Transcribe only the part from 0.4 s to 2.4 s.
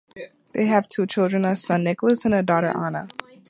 They have two children, a son Nicholas and